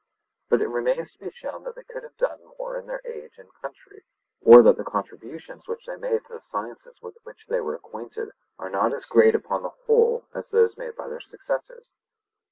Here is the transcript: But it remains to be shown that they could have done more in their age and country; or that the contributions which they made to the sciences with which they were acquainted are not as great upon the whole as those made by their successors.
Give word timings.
But 0.49 0.63
it 0.63 0.67
remains 0.67 1.11
to 1.13 1.19
be 1.19 1.29
shown 1.29 1.63
that 1.63 1.75
they 1.75 1.83
could 1.83 2.01
have 2.01 2.17
done 2.17 2.39
more 2.57 2.75
in 2.75 2.87
their 2.87 3.03
age 3.05 3.37
and 3.37 3.53
country; 3.61 4.01
or 4.43 4.63
that 4.63 4.77
the 4.77 4.83
contributions 4.83 5.67
which 5.67 5.85
they 5.85 5.95
made 5.95 6.25
to 6.25 6.33
the 6.33 6.41
sciences 6.41 6.99
with 7.03 7.17
which 7.21 7.45
they 7.45 7.61
were 7.61 7.75
acquainted 7.75 8.29
are 8.57 8.71
not 8.71 8.93
as 8.95 9.05
great 9.05 9.35
upon 9.35 9.61
the 9.61 9.69
whole 9.85 10.25
as 10.33 10.49
those 10.49 10.75
made 10.75 10.95
by 10.95 11.07
their 11.07 11.21
successors. 11.21 11.93